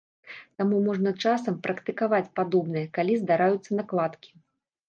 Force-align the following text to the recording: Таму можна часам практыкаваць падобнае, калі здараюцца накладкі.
Таму 0.59 0.77
можна 0.85 1.11
часам 1.25 1.59
практыкаваць 1.67 2.33
падобнае, 2.39 2.85
калі 2.99 3.13
здараюцца 3.25 3.69
накладкі. 3.83 4.29